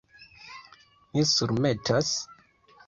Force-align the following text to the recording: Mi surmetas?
Mi 1.19 1.27
surmetas? 1.33 2.13